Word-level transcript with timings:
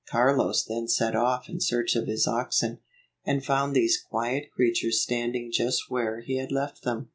Carlos 0.09 0.63
then 0.65 0.87
set 0.87 1.15
off 1.15 1.47
in 1.47 1.59
search 1.61 1.95
of 1.95 2.07
his 2.07 2.25
oxen, 2.25 2.79
and 3.23 3.45
found 3.45 3.75
these 3.75 4.01
quiet 4.01 4.49
creatures 4.51 4.99
standing 4.99 5.51
just 5.51 5.91
where 5.91 6.21
he 6.21 6.37
had 6.37 6.51
left 6.51 6.81
them. 6.81 7.09